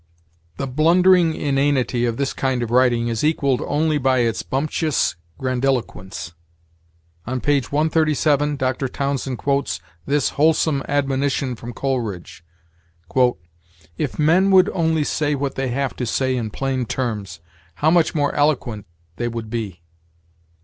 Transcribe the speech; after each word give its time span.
The 0.57 0.65
blundering 0.65 1.35
inanity 1.35 2.05
of 2.05 2.17
this 2.17 2.33
kind 2.33 2.63
of 2.63 2.71
writing 2.71 3.07
is 3.07 3.23
equaled 3.23 3.61
only 3.61 3.99
by 3.99 4.21
its 4.21 4.41
bumptious 4.41 5.15
grandiloquence. 5.37 6.33
On 7.27 7.39
p. 7.39 7.61
137 7.61 8.55
Dr. 8.55 8.87
Townsend 8.87 9.37
quotes 9.37 9.79
this 10.07 10.29
wholesome 10.29 10.81
admonition 10.87 11.55
from 11.55 11.73
Coleridge: 11.73 12.43
"If 13.95 14.17
men 14.17 14.49
would 14.49 14.69
only 14.69 15.03
say 15.03 15.35
what 15.35 15.53
they 15.53 15.67
have 15.67 15.95
to 15.97 16.07
say 16.07 16.35
in 16.35 16.49
plain 16.49 16.87
terms, 16.87 17.39
how 17.75 17.91
much 17.91 18.15
more 18.15 18.33
eloquent 18.33 18.87
they 19.17 19.27
would 19.27 19.51
be!" 19.51 19.83